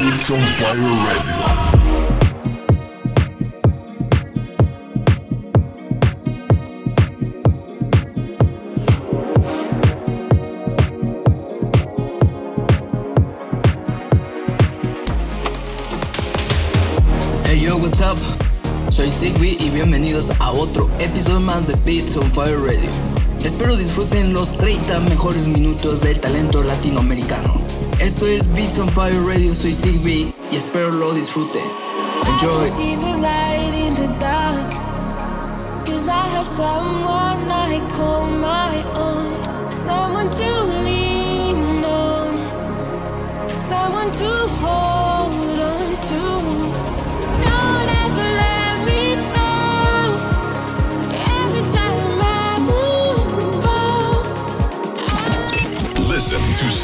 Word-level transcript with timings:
It's 0.00 0.30
on 0.30 0.38
fire 0.46 0.76
radio. 0.76 1.88
Hey 17.44 17.58
yo, 17.58 17.76
what's 17.76 18.00
up? 18.00 18.18
Soy 18.90 19.10
Sigby 19.10 19.56
y 19.58 19.70
bienvenidos 19.70 20.30
a 20.38 20.52
otro 20.52 20.88
episodio 21.00 21.40
más 21.40 21.66
de 21.66 21.74
Beats 21.84 22.16
on 22.16 22.30
Fire 22.30 22.56
Radio. 22.58 22.90
Espero 23.44 23.76
disfruten 23.76 24.32
los 24.32 24.56
30 24.56 25.00
mejores 25.00 25.46
minutos 25.46 26.00
del 26.02 26.20
talento 26.20 26.62
latinoamericano. 26.62 27.67
Esto 28.00 28.26
es 28.26 28.46
Beats 28.54 28.78
on 28.78 28.88
Fire 28.90 29.20
Radio, 29.26 29.52
soy 29.56 29.72
Sigby 29.72 30.32
y 30.52 30.56
espero 30.56 30.90
lo 30.90 31.12
disfruten. 31.12 31.64
Enjoy. 32.28 32.64
see 32.66 32.94
the 32.94 33.18
light 33.18 33.74
in 33.74 33.94
the 33.96 34.06
dark. 34.20 34.70
Cause 35.84 36.08
I 36.08 36.28
have 36.28 36.46
someone 36.46 37.50
I 37.50 37.80
call 37.90 38.28
my 38.28 38.84
own. 38.94 39.72
Someone 39.72 40.30
to 40.30 40.64
lean 40.84 41.84
on. 41.84 43.50
Someone 43.50 44.12
to 44.12 44.46
hold 44.60 45.17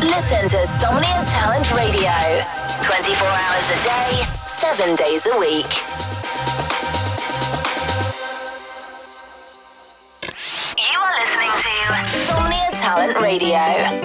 Listen 0.00 0.48
to 0.48 0.56
Somnia 0.66 1.24
Talent 1.26 1.72
Radio 1.72 2.12
24 2.82 3.26
hours 3.26 3.70
a 3.70 3.78
day, 3.82 4.22
7 4.46 4.94
days 4.94 5.26
a 5.26 5.38
week. 5.40 5.66
You 10.78 10.98
are 11.00 11.14
listening 11.20 11.50
to 11.50 11.72
Somnia 12.30 12.70
Talent 12.80 13.18
Radio. 13.18 13.97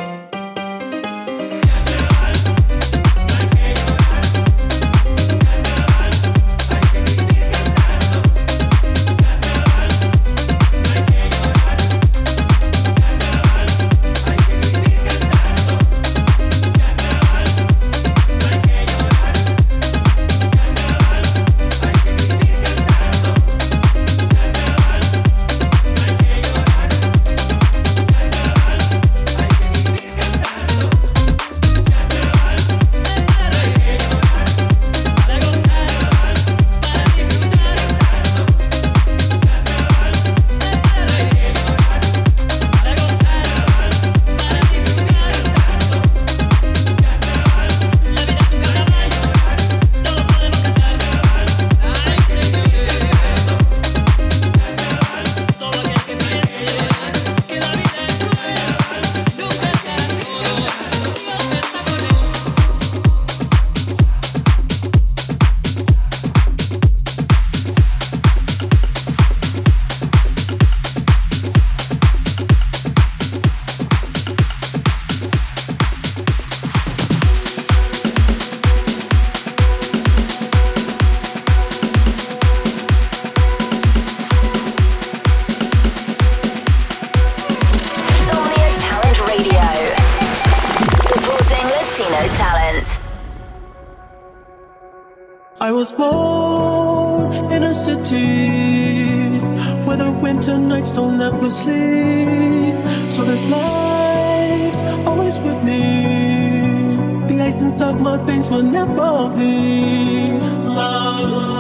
sleep 101.49 102.75
So 103.09 103.23
this 103.23 103.49
life's 103.49 104.81
always 105.07 105.37
with 105.39 105.63
me. 105.63 105.81
The 107.27 107.35
essence 107.41 107.81
of 107.81 108.01
my 108.01 108.17
things 108.25 108.49
will 108.49 108.63
never 108.63 109.29
be. 109.37 110.31
Love. 110.67 111.53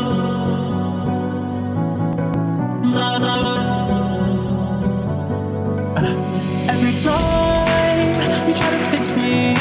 Every 6.73 6.93
time 7.03 8.47
you 8.47 8.53
try 8.55 8.71
to 8.71 8.85
fix 8.91 9.13
me, 9.15 9.55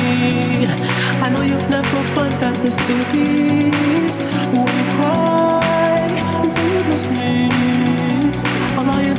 I 1.24 1.28
know 1.30 1.42
you'll 1.42 1.68
never 1.68 2.02
find 2.14 2.32
that 2.42 2.58
missing 2.62 3.04
piece. 3.12 4.20
When 4.52 4.66
you 4.66 4.86
cry 4.96 6.08
and 6.42 6.52
say 6.52 6.66
you 6.72 6.84
miss 6.90 7.08
me 7.10 8.01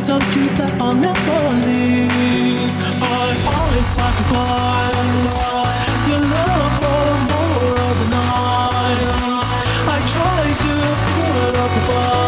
told 0.03 0.36
you 0.36 0.43
that 0.57 0.81
I'll 0.81 0.93
never 0.93 1.39
leave. 1.65 2.72
I 3.01 3.24
always 3.55 3.88
sacrifice 3.88 5.39
your 6.10 6.19
love 6.19 6.74
for 6.81 7.05
more 7.31 7.72
of 7.88 7.95
the 8.01 8.07
night. 8.12 9.00
I 9.88 9.98
try 10.13 10.43
to 10.63 10.74
put 11.07 11.55
up 11.57 11.72
a 11.72 11.81
fight. 11.88 12.23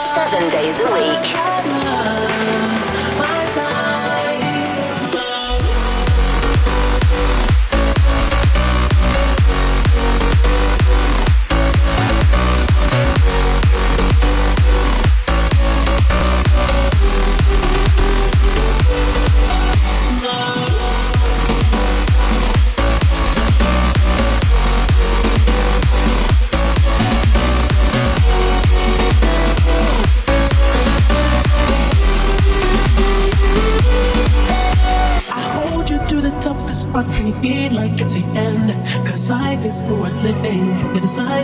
seven 0.00 0.48
days 0.48 0.80
a 0.80 0.92
week. 0.92 1.87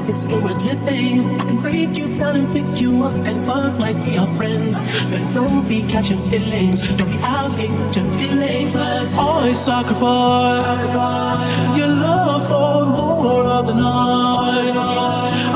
life 0.04 0.10
is 0.10 0.22
slow 0.24 0.46
as 0.48 0.64
you 0.64 0.74
think. 0.86 1.40
I 1.40 1.44
can 1.44 1.60
break 1.60 1.96
you 1.96 2.06
down 2.18 2.36
and 2.36 2.46
pick 2.52 2.80
you 2.80 3.02
up 3.04 3.14
and 3.14 3.36
fuck 3.46 3.78
like 3.78 3.96
we 4.06 4.16
are 4.18 4.26
friends. 4.38 4.78
But 5.10 5.22
don't 5.34 5.68
be 5.68 5.82
catching 5.88 6.18
feelings. 6.30 6.80
Don't 6.98 7.10
be 7.10 7.18
out 7.22 7.52
here 7.52 7.68
catching 7.78 8.10
feelings. 8.18 8.74
Let's 8.74 9.14
always 9.16 9.58
sacrifice, 9.58 10.60
sacrifice 10.60 11.78
your 11.78 11.88
love 11.88 12.46
for 12.48 12.86
more 12.86 13.46
of 13.46 13.66
the 13.66 13.74
night. 13.74 14.74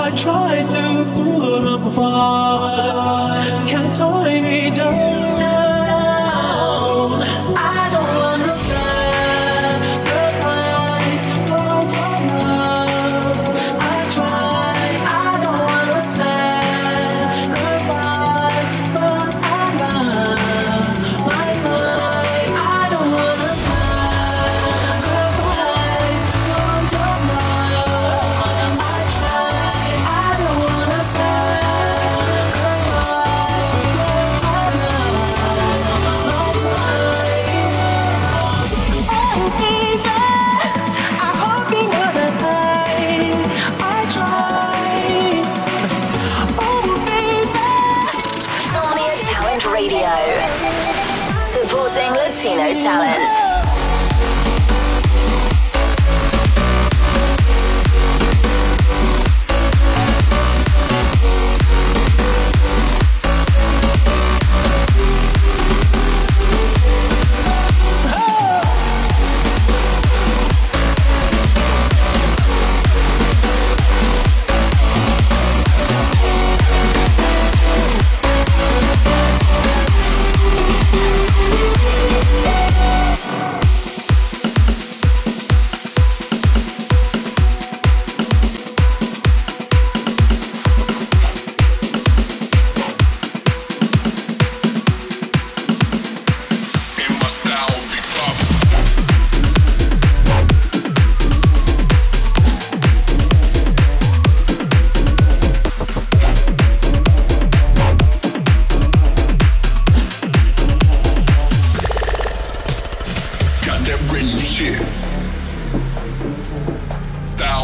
I 0.07 0.11
try 0.17 0.63
to 0.75 1.05
put 1.15 1.65
up 1.75 1.87
a 1.87 1.91
fight. 1.91 3.69
Can't 3.69 3.95
tie 3.95 4.41
me 4.41 4.71
down. 4.71 5.28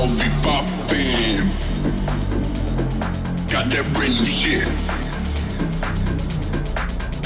I'll 0.05 0.11
be 0.17 0.29
popping. 0.43 1.49
Got 3.49 3.71
that 3.71 3.91
brand 3.95 4.13
new 4.13 4.27
shit. 4.27 4.69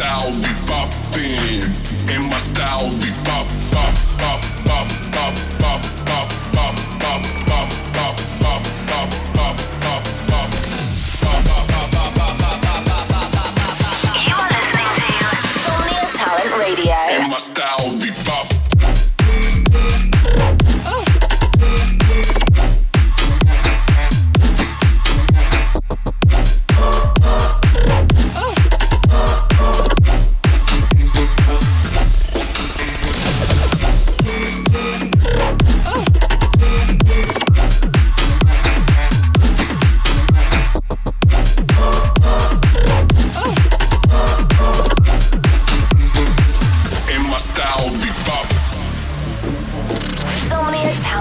I'll 0.01 0.33
be 0.33 0.53
popping, 0.65 1.75
and 2.09 2.31
my 2.31 2.39
style 2.39 2.91
be 3.01 3.11
pop, 3.25 3.49
pop, 3.73 3.95
pop, 4.19 4.41
pop, 4.65 4.89
pop, 5.13 5.35
pop. 5.59 5.88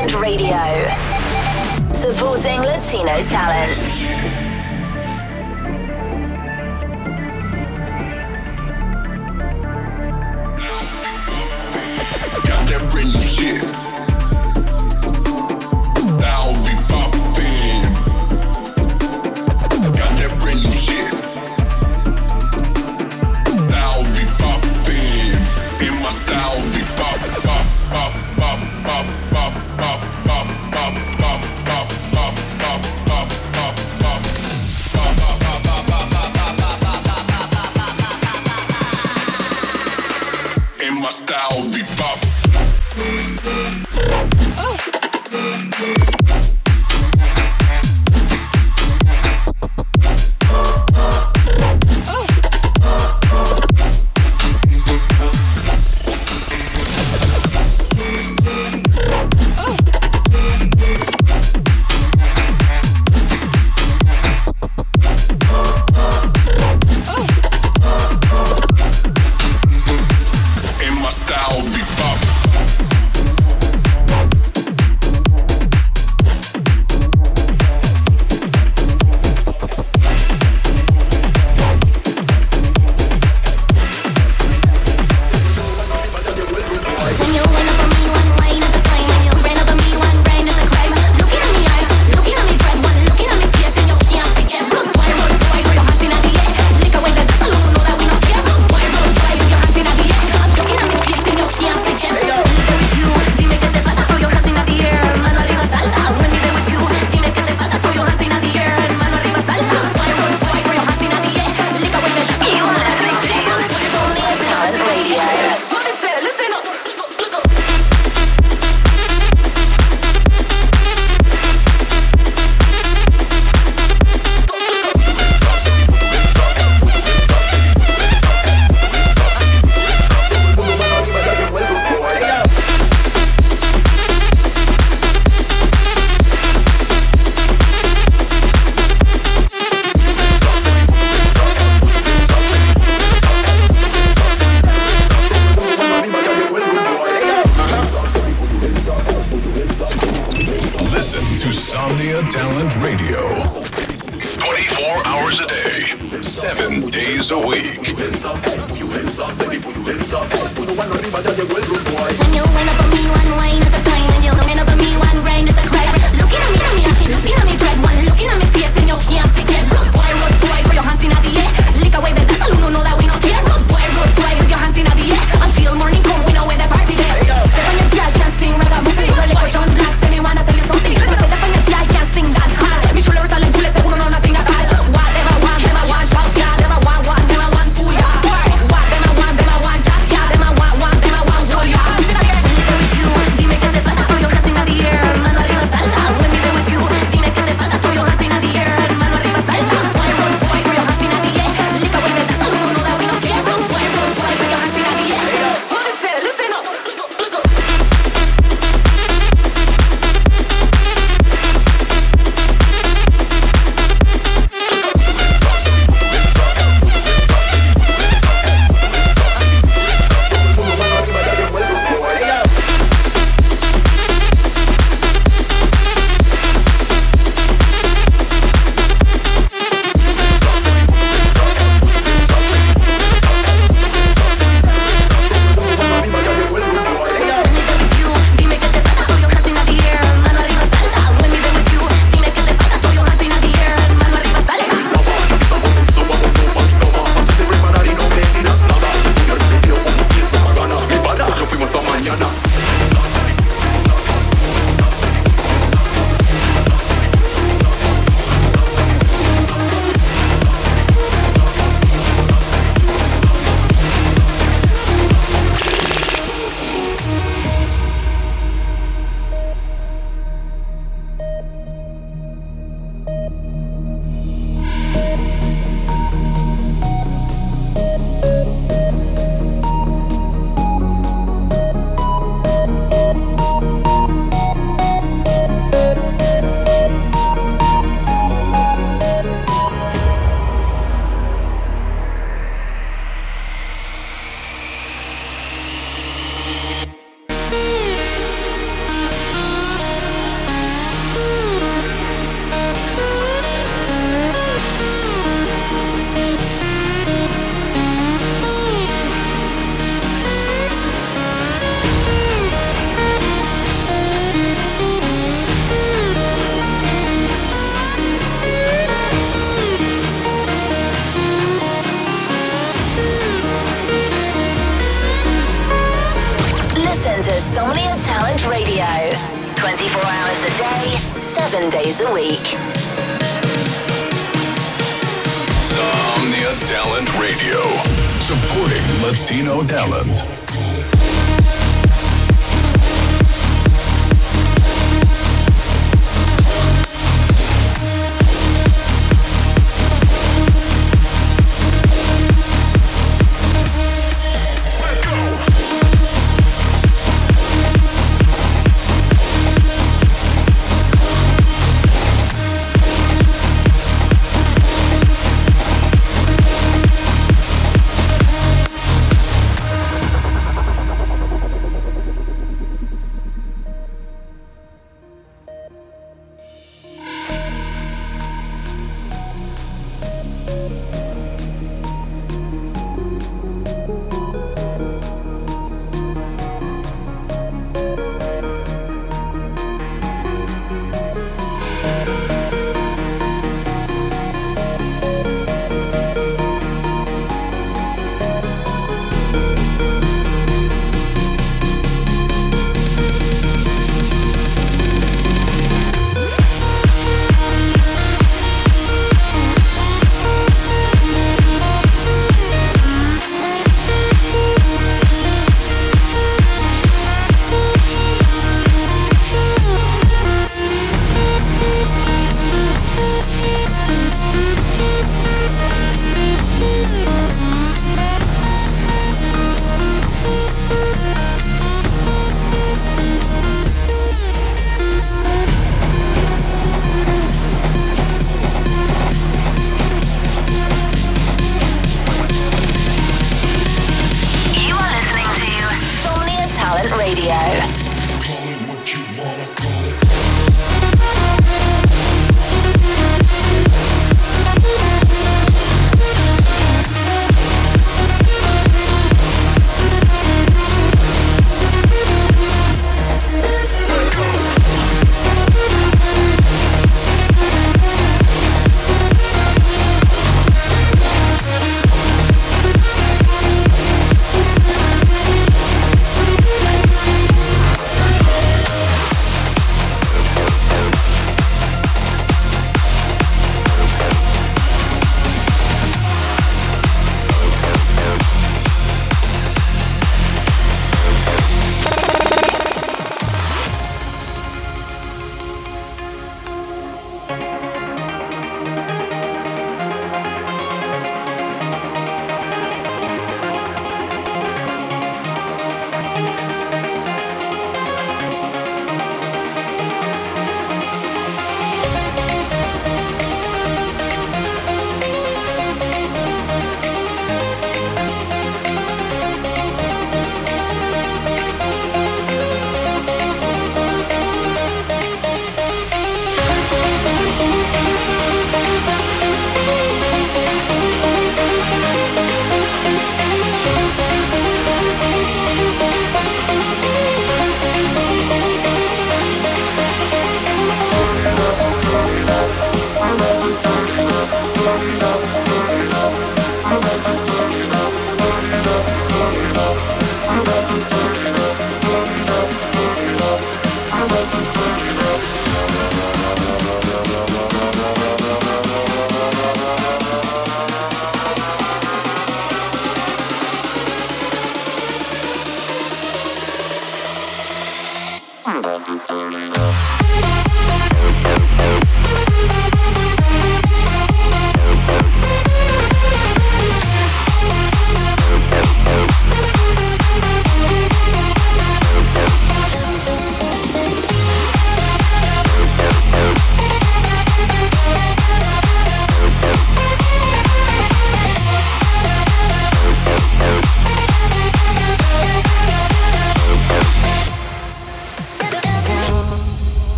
Talent 0.00 0.22
Radio, 0.22 0.56
supporting 1.92 2.60
Latino 2.62 3.22
talent. 3.22 3.78
Got 12.32 12.66
that 12.66 12.88
brand 12.90 13.12
new 13.12 13.20
shit. 13.20 13.69